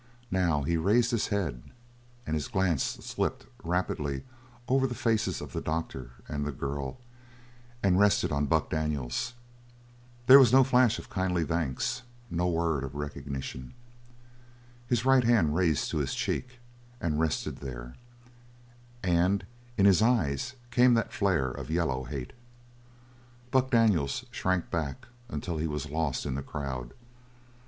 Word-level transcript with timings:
Now 0.31 0.63
he 0.63 0.77
raised 0.77 1.11
his 1.11 1.27
head 1.27 1.61
and 2.25 2.33
his 2.33 2.47
glance 2.47 2.81
slipped 2.83 3.45
rapidly 3.63 4.23
over 4.67 4.87
the 4.87 4.95
faces 4.95 5.41
of 5.41 5.53
the 5.53 5.61
doctor 5.61 6.13
and 6.27 6.43
the 6.43 6.51
girl 6.51 6.97
and 7.83 7.99
rested 7.99 8.31
on 8.31 8.47
Buck 8.47 8.71
Daniels. 8.71 9.35
There 10.25 10.39
was 10.39 10.51
no 10.51 10.63
flash 10.63 10.97
of 10.97 11.11
kindly 11.11 11.45
thanks, 11.45 12.01
no 12.31 12.47
word 12.47 12.83
of 12.83 12.95
recognition. 12.95 13.75
His 14.87 15.05
right 15.05 15.23
hand 15.23 15.53
raised 15.55 15.91
to 15.91 15.99
his 15.99 16.15
cheek, 16.15 16.57
and 16.99 17.19
rested 17.19 17.57
there, 17.57 17.95
and 19.03 19.45
in 19.77 19.85
his 19.85 20.01
eyes 20.01 20.55
came 20.71 20.95
that 20.95 21.13
flare 21.13 21.51
of 21.51 21.69
yellow 21.69 22.05
hate. 22.05 22.33
Buck 23.51 23.69
Daniels 23.69 24.25
shrank 24.31 24.71
back 24.71 25.07
until 25.29 25.57
he 25.59 25.67
was 25.67 25.91
lost 25.91 26.25
in 26.25 26.33
the 26.33 26.41
crowd. 26.41 26.95